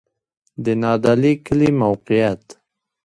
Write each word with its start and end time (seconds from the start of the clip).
د 0.63 0.65
نادعلي 0.81 1.33
کلی 1.45 1.69
موقعیت 1.81 2.43